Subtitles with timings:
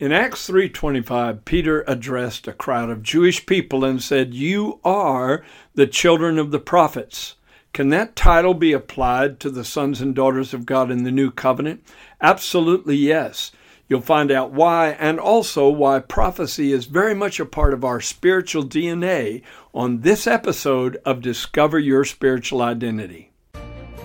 [0.00, 5.44] In Acts 3:25, Peter addressed a crowd of Jewish people and said, "You are
[5.76, 7.36] the children of the prophets."
[7.72, 11.30] Can that title be applied to the sons and daughters of God in the new
[11.30, 11.80] covenant?
[12.20, 13.52] Absolutely yes.
[13.88, 18.00] You'll find out why and also why prophecy is very much a part of our
[18.00, 19.42] spiritual DNA
[19.72, 23.30] on this episode of Discover Your Spiritual Identity.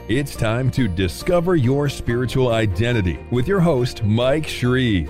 [0.08, 5.10] It's time to discover your spiritual identity with your host, Mike Shreve.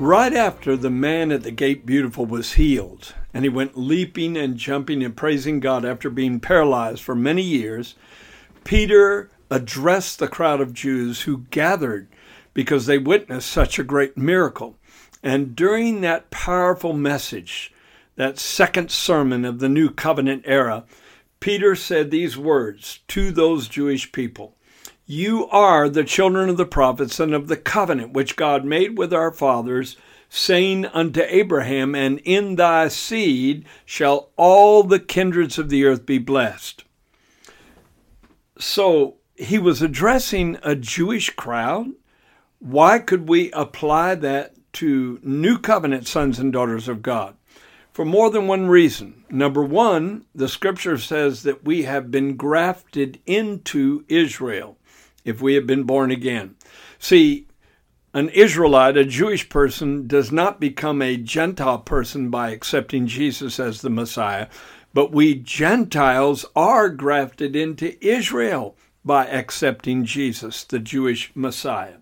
[0.00, 4.56] Right after the man at the gate beautiful was healed, and he went leaping and
[4.56, 7.94] jumping and praising God after being paralyzed for many years,
[8.64, 12.08] Peter addressed the crowd of Jews who gathered
[12.54, 14.76] because they witnessed such a great miracle.
[15.22, 17.72] And during that powerful message,
[18.16, 20.84] that second sermon of the New Covenant era,
[21.38, 24.56] Peter said these words to those Jewish people
[25.06, 29.12] You are the children of the prophets and of the covenant which God made with
[29.12, 29.98] our fathers
[30.30, 36.16] saying unto Abraham, And in thy seed shall all the kindreds of the earth be
[36.16, 36.84] blessed.
[38.58, 41.92] So he was addressing a Jewish crowd.
[42.58, 47.36] Why could we apply that to new covenant sons and daughters of God?
[47.92, 49.24] For more than one reason.
[49.28, 54.78] Number one, the scripture says that we have been grafted into Israel
[55.24, 56.56] if we have been born again.
[56.98, 57.46] See,
[58.12, 63.80] an Israelite, a Jewish person, does not become a Gentile person by accepting Jesus as
[63.80, 64.46] the Messiah,
[64.92, 71.96] but we Gentiles are grafted into Israel by accepting Jesus, the Jewish Messiah.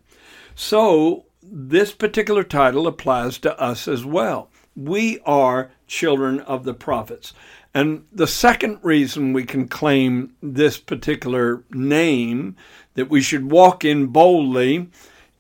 [0.54, 4.50] So, this particular title applies to us as well.
[4.76, 7.32] We are children of the prophets.
[7.74, 12.56] And the second reason we can claim this particular name
[12.94, 14.88] that we should walk in boldly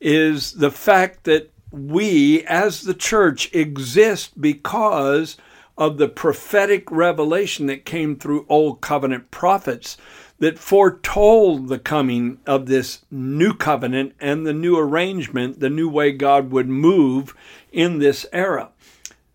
[0.00, 5.36] is the fact that we, as the church, exist because
[5.78, 9.96] of the prophetic revelation that came through Old Covenant prophets
[10.38, 16.12] that foretold the coming of this new covenant and the new arrangement, the new way
[16.12, 17.34] God would move
[17.70, 18.70] in this era.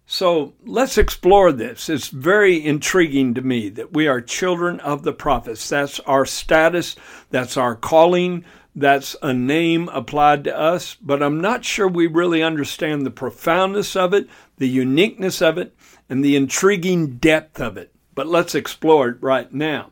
[0.09, 1.89] So let's explore this.
[1.89, 5.67] It's very intriguing to me that we are children of the prophets.
[5.67, 6.95] That's our status,
[7.29, 12.41] that's our calling, that's a name applied to us, but I'm not sure we really
[12.41, 15.75] understand the profoundness of it, the uniqueness of it,
[16.07, 17.93] and the intriguing depth of it.
[18.15, 19.91] But let's explore it right now.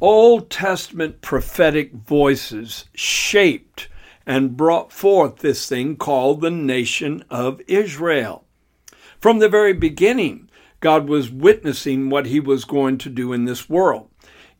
[0.00, 3.90] Old Testament prophetic voices shaped
[4.24, 8.46] and brought forth this thing called the nation of Israel.
[9.20, 10.48] From the very beginning,
[10.80, 14.08] God was witnessing what he was going to do in this world.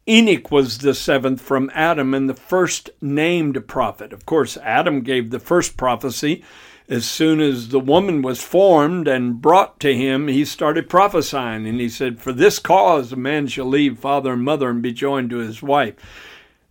[0.08, 4.12] Enoch was the seventh from Adam and the first named prophet.
[4.12, 6.42] Of course, Adam gave the first prophecy.
[6.88, 11.66] As soon as the woman was formed and brought to him, he started prophesying.
[11.68, 14.92] And he said, For this cause a man shall leave father and mother and be
[14.92, 15.94] joined to his wife.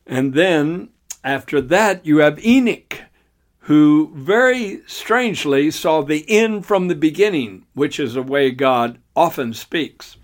[0.07, 0.89] And then
[1.23, 3.01] after that, you have Enoch,
[3.67, 9.53] who very strangely saw the end from the beginning, which is a way God often
[9.53, 10.16] speaks.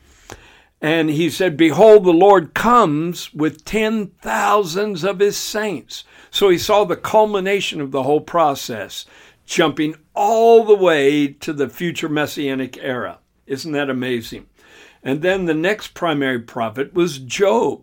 [0.81, 6.06] And he said, Behold, the Lord comes with ten thousands of his saints.
[6.32, 9.06] So he saw the culmination of the whole process,
[9.46, 13.20] jumping all the way to the future messianic era.
[13.46, 14.46] Isn't that amazing?
[15.03, 17.82] And then the next primary prophet was Job.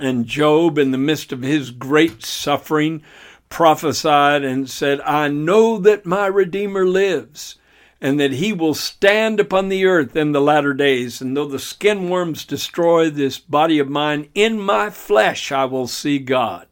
[0.00, 3.04] And Job, in the midst of his great suffering,
[3.48, 7.56] prophesied and said, I know that my Redeemer lives
[8.00, 11.20] and that he will stand upon the earth in the latter days.
[11.20, 15.88] And though the skin worms destroy this body of mine, in my flesh I will
[15.88, 16.66] see God.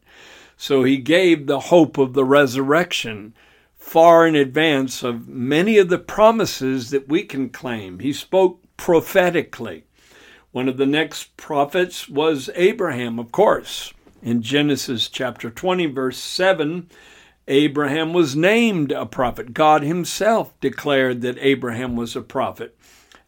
[0.55, 3.33] So he gave the hope of the resurrection
[3.75, 7.99] far in advance of many of the promises that we can claim.
[7.99, 9.83] He spoke prophetically.
[10.51, 13.93] One of the next prophets was Abraham, of course.
[14.27, 16.89] In Genesis chapter 20, verse 7,
[17.47, 19.53] Abraham was named a prophet.
[19.53, 22.77] God himself declared that Abraham was a prophet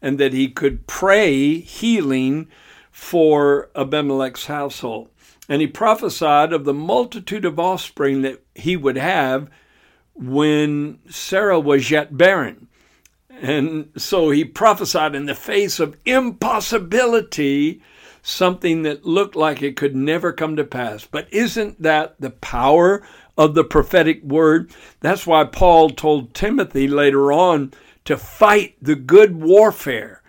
[0.02, 2.48] and that he could pray healing
[2.90, 5.08] for Abimelech's household.
[5.48, 9.48] And he prophesied of the multitude of offspring that he would have
[10.12, 12.68] when Sarah was yet barren.
[13.30, 17.80] And so he prophesied in the face of impossibility
[18.22, 21.06] something that looked like it could never come to pass.
[21.06, 23.02] But isn't that the power
[23.36, 24.70] of the prophetic word?
[25.00, 27.72] That's why Paul told Timothy later on
[28.04, 30.22] to fight the good warfare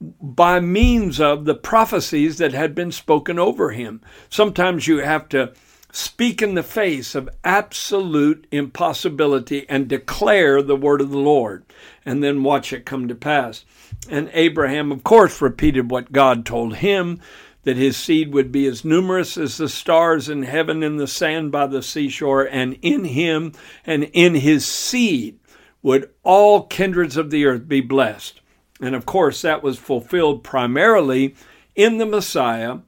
[0.00, 4.02] by means of the prophecies that had been spoken over him.
[4.28, 5.52] Sometimes you have to
[5.96, 11.64] speak in the face of absolute impossibility and declare the word of the Lord,
[12.04, 13.64] and then watch it come to pass.
[14.10, 17.18] And Abraham, of course, repeated what God told him
[17.62, 21.50] that his seed would be as numerous as the stars in heaven and the sand
[21.50, 23.52] by the seashore, and in him
[23.86, 25.40] and in his seed
[25.80, 28.42] would all kindreds of the earth be blessed.
[28.82, 31.34] And of course, that was fulfilled primarily
[31.74, 32.80] in the Messiah.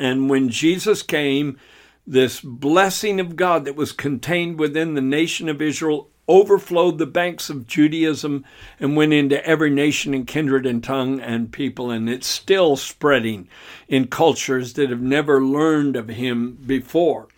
[0.00, 1.58] And when Jesus came,
[2.06, 7.50] this blessing of God that was contained within the nation of Israel overflowed the banks
[7.50, 8.44] of Judaism
[8.80, 11.90] and went into every nation and kindred and tongue and people.
[11.90, 13.48] And it's still spreading
[13.88, 17.28] in cultures that have never learned of him before.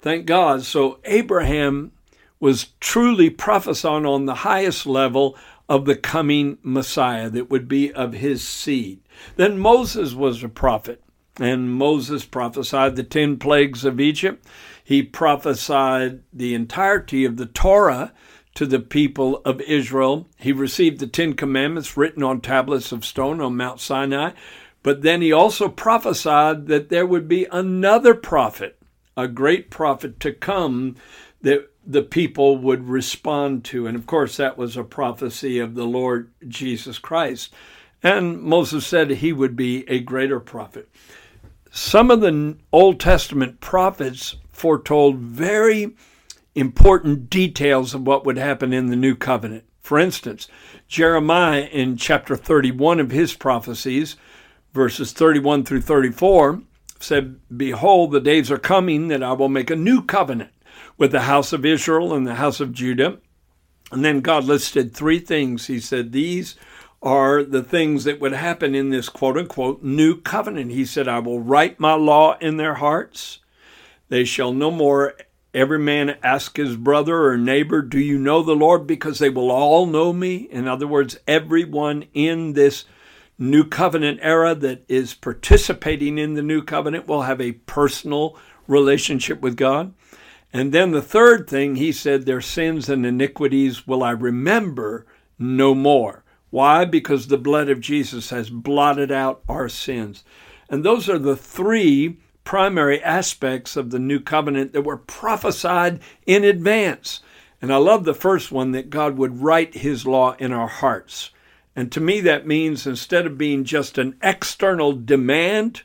[0.00, 0.62] Thank God.
[0.62, 1.92] So Abraham
[2.38, 5.36] was truly prophesying on the highest level
[5.68, 9.00] of the coming Messiah that would be of his seed.
[9.36, 11.02] Then Moses was a prophet,
[11.38, 14.46] and Moses prophesied the 10 plagues of Egypt.
[14.82, 18.12] He prophesied the entirety of the Torah
[18.54, 20.26] to the people of Israel.
[20.38, 24.30] He received the Ten Commandments written on tablets of stone on Mount Sinai.
[24.82, 28.78] But then he also prophesied that there would be another prophet,
[29.16, 30.96] a great prophet to come
[31.42, 33.86] that the people would respond to.
[33.86, 37.52] And of course, that was a prophecy of the Lord Jesus Christ.
[38.02, 40.88] And Moses said he would be a greater prophet.
[41.70, 45.94] Some of the Old Testament prophets foretold very
[46.54, 49.64] important details of what would happen in the new covenant.
[49.80, 50.48] For instance,
[50.88, 54.16] Jeremiah in chapter 31 of his prophecies,
[54.72, 56.62] verses 31 through 34,
[56.98, 60.50] said, Behold, the days are coming that I will make a new covenant
[60.96, 63.18] with the house of Israel and the house of Judah.
[63.92, 65.66] And then God listed three things.
[65.66, 66.56] He said, These
[67.06, 70.72] are the things that would happen in this quote unquote new covenant.
[70.72, 73.38] He said, I will write my law in their hearts.
[74.08, 75.14] They shall no more
[75.54, 78.88] every man ask his brother or neighbor, Do you know the Lord?
[78.88, 80.48] Because they will all know me.
[80.50, 82.86] In other words, everyone in this
[83.38, 88.36] new covenant era that is participating in the new covenant will have a personal
[88.66, 89.94] relationship with God.
[90.52, 95.06] And then the third thing, he said, Their sins and iniquities will I remember
[95.38, 96.24] no more.
[96.56, 96.86] Why?
[96.86, 100.24] Because the blood of Jesus has blotted out our sins.
[100.70, 106.44] And those are the three primary aspects of the new covenant that were prophesied in
[106.44, 107.20] advance.
[107.60, 111.28] And I love the first one that God would write his law in our hearts.
[111.76, 115.82] And to me, that means instead of being just an external demand,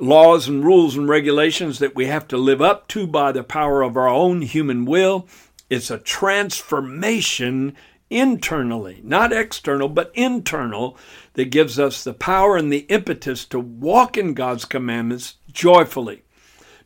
[0.00, 3.82] laws and rules and regulations that we have to live up to by the power
[3.82, 5.28] of our own human will.
[5.68, 7.76] It's a transformation
[8.10, 10.96] internally, not external, but internal,
[11.34, 16.22] that gives us the power and the impetus to walk in God's commandments joyfully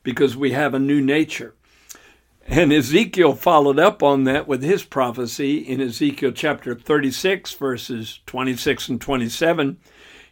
[0.02, 1.54] because we have a new nature.
[2.46, 8.88] And Ezekiel followed up on that with his prophecy in Ezekiel chapter 36, verses 26
[8.88, 9.78] and 27.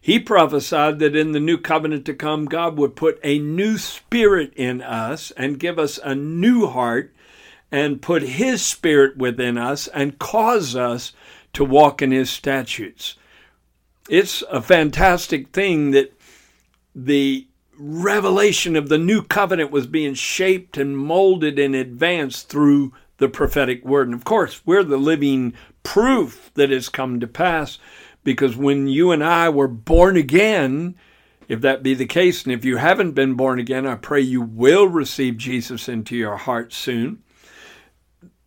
[0.00, 4.52] He prophesied that in the new covenant to come, God would put a new spirit
[4.56, 7.14] in us and give us a new heart
[7.70, 11.12] and put His spirit within us and cause us
[11.52, 13.16] to walk in His statutes.
[14.08, 16.12] It's a fantastic thing that
[16.94, 17.46] the
[17.78, 23.84] revelation of the new covenant was being shaped and molded in advance through the prophetic
[23.84, 24.08] word.
[24.08, 27.78] And of course, we're the living proof that has come to pass
[28.24, 30.96] because when you and I were born again,
[31.46, 34.42] if that be the case, and if you haven't been born again, I pray you
[34.42, 37.22] will receive Jesus into your heart soon.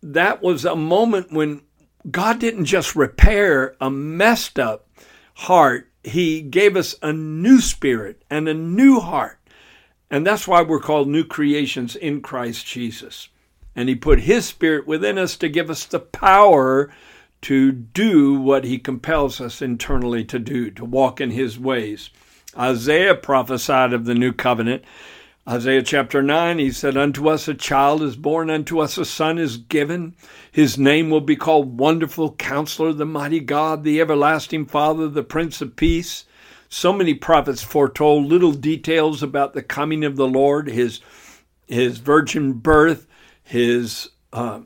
[0.02, 1.62] That was a moment when
[2.10, 4.88] God didn't just repair a messed up
[5.34, 9.38] heart, He gave us a new spirit and a new heart.
[10.10, 13.28] And that's why we're called new creations in Christ Jesus.
[13.74, 16.92] And He put His spirit within us to give us the power
[17.42, 22.08] to do what he compels us internally to do, to walk in his ways.
[22.56, 24.84] Isaiah prophesied of the new covenant.
[25.48, 29.38] Isaiah chapter 9, he said, Unto us a child is born, unto us a son
[29.38, 30.14] is given.
[30.52, 35.60] His name will be called Wonderful Counselor, the Mighty God, the Everlasting Father, the Prince
[35.60, 36.26] of Peace.
[36.68, 41.00] So many prophets foretold little details about the coming of the Lord, his,
[41.66, 43.08] his virgin birth,
[43.42, 44.60] his uh,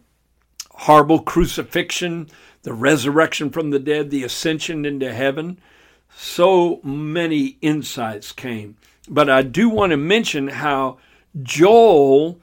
[0.72, 2.28] horrible crucifixion,
[2.64, 5.58] the resurrection from the dead, the ascension into heaven.
[6.14, 8.76] so many insights came.
[9.08, 10.98] But I do want to mention how
[11.42, 12.40] Joel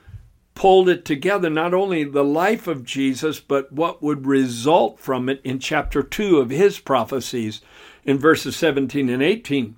[0.55, 5.41] pulled it together not only the life of Jesus, but what would result from it
[5.43, 7.61] in chapter 2 of his prophecies
[8.03, 9.75] in verses 17 and 18.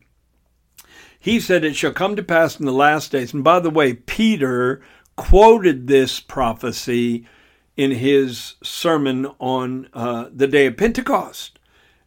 [1.19, 3.33] He said, It shall come to pass in the last days.
[3.33, 4.81] And by the way, Peter
[5.15, 7.25] quoted this prophecy
[7.77, 11.54] in his sermon on uh, the day of Pentecost.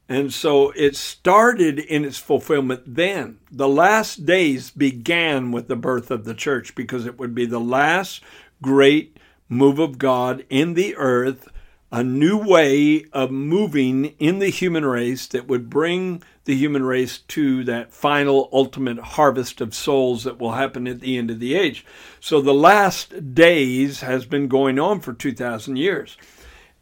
[0.09, 3.41] And so it started in its fulfillment then.
[3.51, 7.61] The last days began with the birth of the church because it would be the
[7.61, 8.23] last
[8.63, 11.49] great move of God in the earth,
[11.93, 17.19] a new way of moving in the human race that would bring the human race
[17.19, 21.55] to that final ultimate harvest of souls that will happen at the end of the
[21.55, 21.85] age.
[22.21, 26.17] So the last days has been going on for 2,000 years.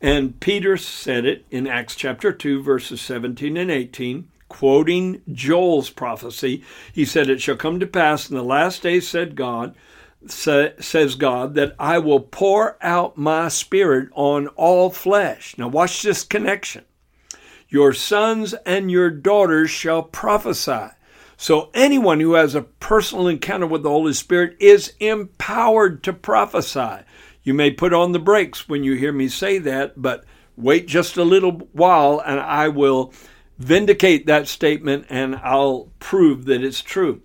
[0.00, 6.62] And Peter said it in Acts chapter 2, verses 17 and 18, quoting Joel's prophecy.
[6.92, 9.74] He said, It shall come to pass in the last days, said God,
[10.28, 15.56] says God, that I will pour out my spirit on all flesh.
[15.56, 16.84] Now, watch this connection.
[17.68, 20.90] Your sons and your daughters shall prophesy.
[21.38, 27.04] So, anyone who has a personal encounter with the Holy Spirit is empowered to prophesy.
[27.46, 30.24] You may put on the brakes when you hear me say that, but
[30.56, 33.12] wait just a little while and I will
[33.56, 37.22] vindicate that statement and I'll prove that it's true.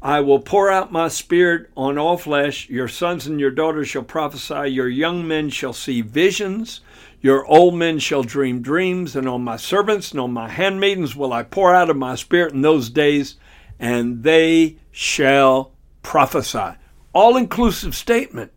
[0.00, 2.70] I will pour out my spirit on all flesh.
[2.70, 4.68] Your sons and your daughters shall prophesy.
[4.68, 6.80] Your young men shall see visions.
[7.20, 9.16] Your old men shall dream dreams.
[9.16, 12.52] And on my servants and on my handmaidens will I pour out of my spirit
[12.52, 13.34] in those days,
[13.80, 15.72] and they shall
[16.04, 16.76] prophesy.
[17.12, 18.52] All inclusive statement.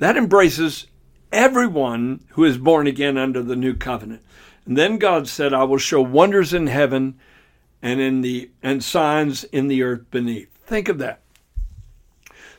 [0.00, 0.86] That embraces
[1.30, 4.22] everyone who is born again under the new covenant.
[4.64, 7.18] And then God said, I will show wonders in heaven
[7.82, 10.48] and in the and signs in the earth beneath.
[10.64, 11.20] Think of that.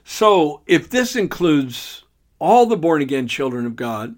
[0.03, 2.03] So, if this includes
[2.37, 4.15] all the born again children of God,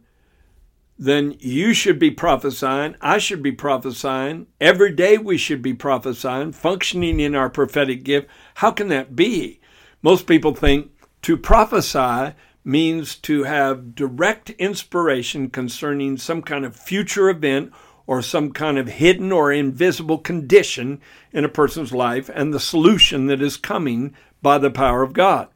[0.99, 2.95] then you should be prophesying.
[2.99, 4.47] I should be prophesying.
[4.59, 8.27] Every day we should be prophesying, functioning in our prophetic gift.
[8.55, 9.61] How can that be?
[10.01, 17.29] Most people think to prophesy means to have direct inspiration concerning some kind of future
[17.29, 17.71] event
[18.05, 20.99] or some kind of hidden or invisible condition
[21.31, 25.47] in a person's life and the solution that is coming by the power of God.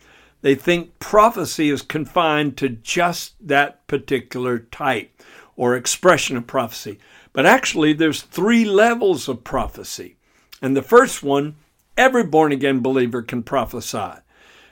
[0.41, 5.21] They think prophecy is confined to just that particular type
[5.55, 6.99] or expression of prophecy.
[7.33, 10.15] But actually, there's three levels of prophecy.
[10.61, 11.55] And the first one,
[11.97, 14.21] every born again believer can prophesy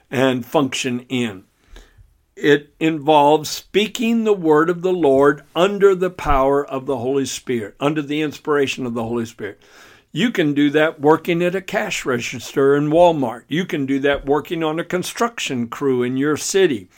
[0.09, 1.43] and function in
[2.35, 7.75] it involves speaking the word of the Lord under the power of the Holy Spirit,
[7.79, 9.61] under the inspiration of the Holy Spirit.
[10.11, 13.43] You can do that working at a cash register in Walmart.
[13.47, 16.89] You can do that working on a construction crew in your city.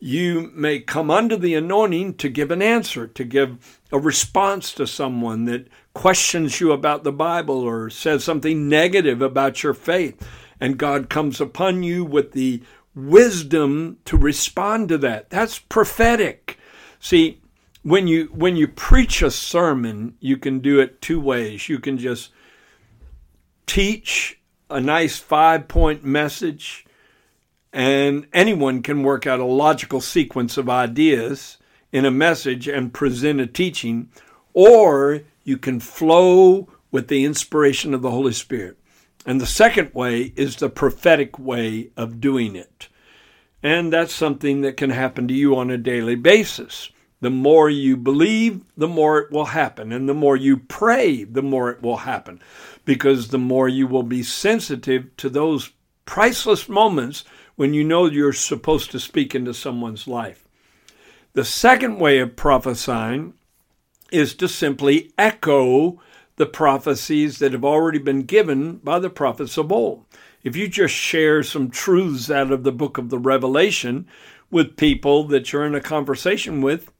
[0.00, 4.86] You may come under the anointing to give an answer, to give a response to
[4.86, 10.26] someone that questions you about the Bible or says something negative about your faith.
[10.60, 12.62] And God comes upon you with the
[12.94, 15.30] wisdom to respond to that.
[15.30, 16.58] That's prophetic.
[17.00, 17.40] See,
[17.82, 21.68] when you when you preach a sermon, you can do it two ways.
[21.68, 22.30] You can just
[23.66, 26.84] teach a nice five-point message
[27.72, 31.58] and anyone can work out a logical sequence of ideas
[31.92, 34.08] in a message and present a teaching
[34.52, 38.78] or you can flow with the inspiration of the Holy Spirit.
[39.24, 42.88] And the second way is the prophetic way of doing it.
[43.62, 46.90] And that's something that can happen to you on a daily basis.
[47.20, 49.92] The more you believe, the more it will happen.
[49.92, 52.42] And the more you pray, the more it will happen.
[52.84, 55.70] Because the more you will be sensitive to those
[56.04, 57.24] priceless moments
[57.56, 60.46] when you know you're supposed to speak into someone's life.
[61.32, 63.34] The second way of prophesying
[64.12, 66.00] is to simply echo
[66.36, 70.04] the prophecies that have already been given by the prophets of old.
[70.42, 74.06] If you just share some truths out of the book of the Revelation
[74.50, 76.90] with people that you're in a conversation with,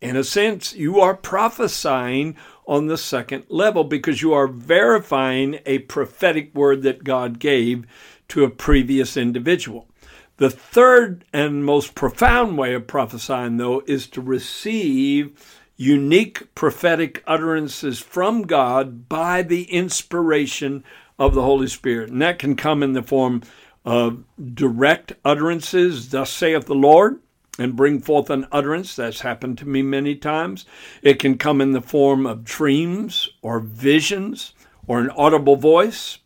[0.00, 2.36] in a sense, you are prophesying
[2.66, 7.86] on the second level because you are verifying a prophetic word that God gave
[8.28, 9.88] to a previous individual.
[10.36, 17.98] The third and most profound way of prophesying, though, is to receive unique prophetic utterances
[17.98, 20.84] from God by the inspiration
[21.18, 22.10] of the Holy Spirit.
[22.10, 23.42] And that can come in the form
[23.84, 27.20] of direct utterances, thus saith the Lord,
[27.58, 28.96] and bring forth an utterance.
[28.96, 30.64] That's happened to me many times.
[31.02, 34.54] It can come in the form of dreams or visions
[34.86, 36.18] or an audible voice,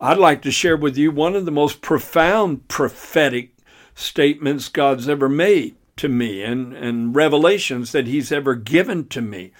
[0.00, 3.56] I'd like to share with you one of the most profound prophetic
[3.94, 9.52] statements God's ever made to me and, and revelations that He's ever given to me.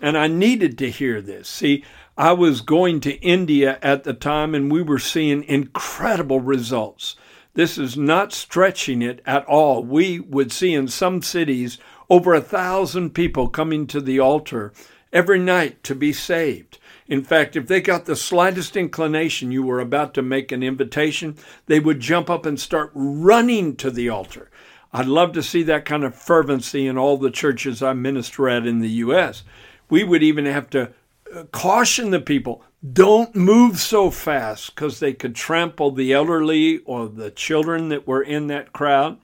[0.00, 1.48] And I needed to hear this.
[1.48, 1.84] See,
[2.16, 7.16] I was going to India at the time and we were seeing incredible results.
[7.54, 9.82] This is not stretching it at all.
[9.82, 11.78] We would see in some cities
[12.10, 14.72] over a thousand people coming to the altar
[15.12, 16.78] every night to be saved.
[17.08, 21.36] In fact, if they got the slightest inclination you were about to make an invitation,
[21.66, 24.50] they would jump up and start running to the altar.
[24.92, 28.66] I'd love to see that kind of fervency in all the churches I minister at
[28.66, 29.44] in the U.S.
[29.90, 30.92] We would even have to
[31.34, 37.08] uh, caution the people don't move so fast because they could trample the elderly or
[37.08, 39.18] the children that were in that crowd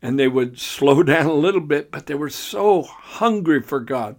[0.00, 4.16] and they would slow down a little bit, but they were so hungry for God.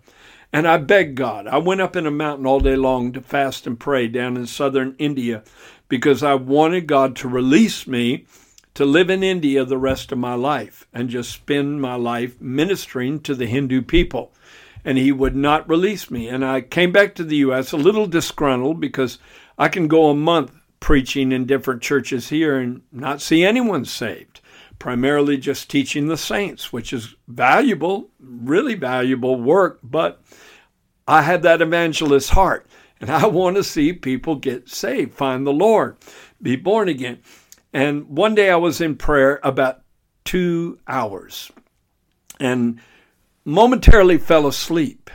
[0.52, 1.48] And I begged God.
[1.48, 4.46] I went up in a mountain all day long to fast and pray down in
[4.46, 5.44] southern India
[5.90, 8.26] because I wanted God to release me
[8.74, 13.20] to live in India the rest of my life and just spend my life ministering
[13.22, 14.34] to the Hindu people.
[14.86, 16.28] And he would not release me.
[16.28, 17.72] And I came back to the U.S.
[17.72, 19.18] a little disgruntled because
[19.58, 24.42] I can go a month preaching in different churches here and not see anyone saved.
[24.80, 30.22] Primarily just teaching the saints, which is valuable, really valuable work, but
[31.08, 32.66] I have that evangelist heart.
[33.00, 35.96] And I want to see people get saved, find the Lord,
[36.42, 37.20] be born again.
[37.74, 39.82] And one day I was in prayer about
[40.24, 41.52] two hours
[42.40, 42.80] and
[43.44, 45.10] momentarily fell asleep.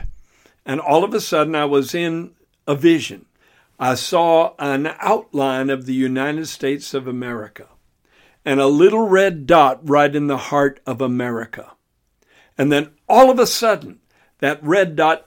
[0.65, 2.35] And all of a sudden I was in
[2.67, 3.25] a vision.
[3.79, 7.67] I saw an outline of the United States of America
[8.43, 11.71] and a little red dot right in the heart of America.
[12.57, 13.99] And then all of a sudden,
[14.39, 15.25] that red dot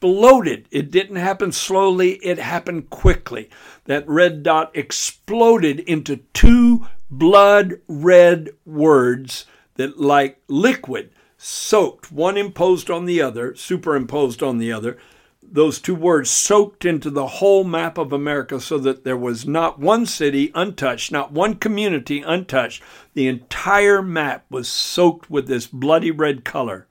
[0.00, 0.66] exploded.
[0.70, 3.50] It didn't happen slowly, it happened quickly
[3.84, 12.90] that red dot exploded into two blood red words that, like liquid, soaked, one imposed
[12.90, 14.96] on the other, superimposed on the other.
[15.42, 19.78] Those two words soaked into the whole map of America so that there was not
[19.78, 22.82] one city untouched, not one community untouched.
[23.12, 26.86] The entire map was soaked with this bloody red color.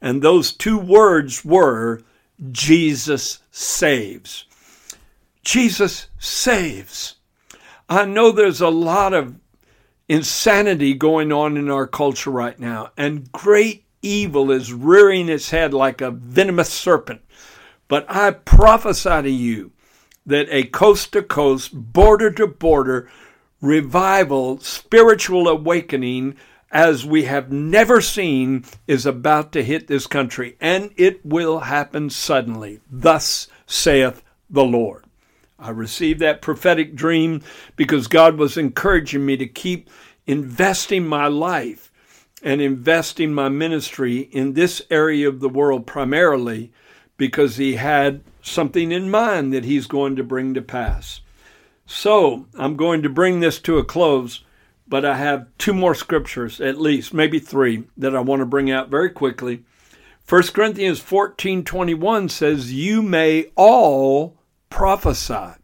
[0.00, 2.00] And those two words were
[2.50, 4.44] Jesus saves.
[5.42, 7.16] Jesus saves.
[7.88, 9.36] I know there's a lot of
[10.08, 15.72] insanity going on in our culture right now, and great evil is rearing its head
[15.72, 17.22] like a venomous serpent.
[17.88, 19.72] But I prophesy to you
[20.26, 23.10] that a coast to coast, border to border
[23.60, 26.36] revival, spiritual awakening,
[26.74, 32.10] as we have never seen, is about to hit this country, and it will happen
[32.10, 32.80] suddenly.
[32.90, 35.04] Thus saith the Lord.
[35.56, 37.42] I received that prophetic dream
[37.76, 39.88] because God was encouraging me to keep
[40.26, 41.92] investing my life
[42.42, 46.72] and investing my ministry in this area of the world primarily
[47.16, 51.20] because He had something in mind that He's going to bring to pass.
[51.86, 54.42] So I'm going to bring this to a close,
[54.86, 58.70] but I have two more scriptures, at least, maybe three, that I want to bring
[58.70, 59.64] out very quickly.
[60.28, 64.38] 1 Corinthians 14 21 says, You may all
[64.70, 65.58] prophesy.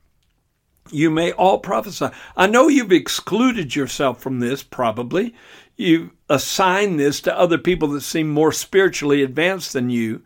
[0.90, 2.08] You may all prophesy.
[2.36, 5.34] I know you've excluded yourself from this, probably.
[5.76, 10.22] You've assigned this to other people that seem more spiritually advanced than you.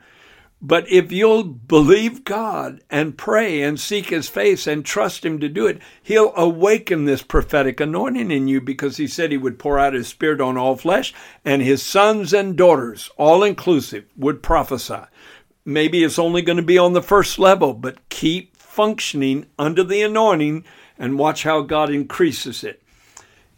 [0.67, 5.49] But if you'll believe God and pray and seek His face and trust Him to
[5.51, 9.79] do it, He'll awaken this prophetic anointing in you because He said He would pour
[9.79, 11.13] out His Spirit on all flesh,
[11.45, 15.03] and His sons and daughters, all inclusive, would prophesy.
[15.67, 20.01] Maybe it's only going to be on the first level, but keep functioning under the
[20.01, 20.65] anointing
[20.99, 22.81] and watch how God increases it.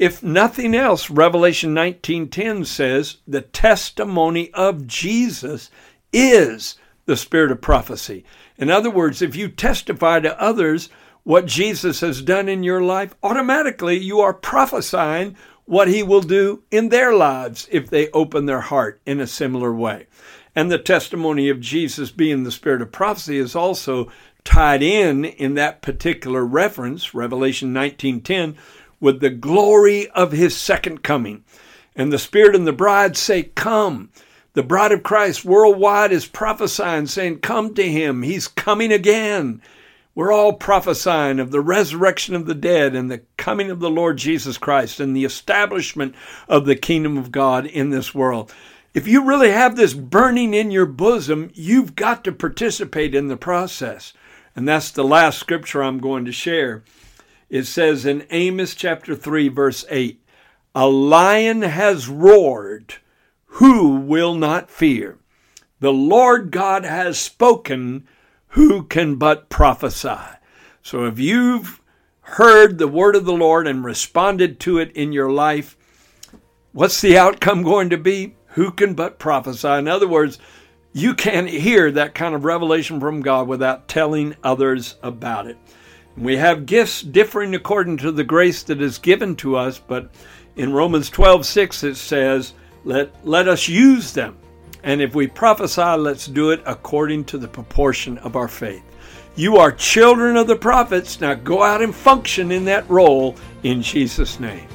[0.00, 5.70] If nothing else, Revelation 19:10 says the testimony of Jesus
[6.12, 6.74] is
[7.06, 8.24] the spirit of prophecy.
[8.58, 10.88] In other words, if you testify to others
[11.22, 16.62] what Jesus has done in your life, automatically you are prophesying what he will do
[16.70, 20.06] in their lives if they open their heart in a similar way.
[20.54, 24.10] And the testimony of Jesus being the spirit of prophecy is also
[24.44, 28.56] tied in in that particular reference, Revelation 19:10,
[29.00, 31.44] with the glory of his second coming.
[31.96, 34.10] And the Spirit and the bride say, Come.
[34.56, 38.22] The bride of Christ worldwide is prophesying, saying, Come to him.
[38.22, 39.60] He's coming again.
[40.14, 44.16] We're all prophesying of the resurrection of the dead and the coming of the Lord
[44.16, 46.14] Jesus Christ and the establishment
[46.48, 48.50] of the kingdom of God in this world.
[48.94, 53.36] If you really have this burning in your bosom, you've got to participate in the
[53.36, 54.14] process.
[54.56, 56.82] And that's the last scripture I'm going to share.
[57.50, 60.18] It says in Amos chapter 3, verse 8
[60.74, 62.94] A lion has roared,
[63.56, 65.18] who will not fear?
[65.80, 68.06] The Lord God has spoken,
[68.48, 70.18] who can but prophesy?
[70.82, 71.80] So if you've
[72.20, 75.74] heard the word of the Lord and responded to it in your life,
[76.72, 78.34] what's the outcome going to be?
[78.48, 79.68] Who can but prophesy?
[79.68, 80.38] In other words,
[80.92, 85.56] you can't hear that kind of revelation from God without telling others about it.
[86.14, 90.10] We have gifts differing according to the grace that is given to us, but
[90.56, 92.52] in Romans 12 6 it says,
[92.86, 94.38] let, let us use them.
[94.84, 98.84] And if we prophesy, let's do it according to the proportion of our faith.
[99.34, 101.20] You are children of the prophets.
[101.20, 104.68] Now go out and function in that role in Jesus' name.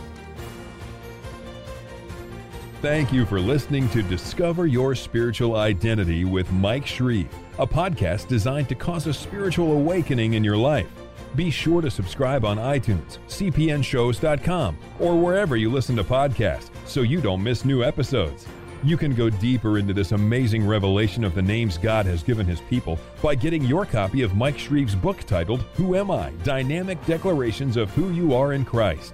[2.81, 8.67] Thank you for listening to Discover Your Spiritual Identity with Mike Shreve, a podcast designed
[8.69, 10.89] to cause a spiritual awakening in your life.
[11.35, 17.21] Be sure to subscribe on iTunes, cpnshows.com, or wherever you listen to podcasts so you
[17.21, 18.47] don't miss new episodes.
[18.83, 22.61] You can go deeper into this amazing revelation of the names God has given His
[22.61, 26.31] people by getting your copy of Mike Shreve's book titled Who Am I?
[26.43, 29.13] Dynamic Declarations of Who You Are in Christ.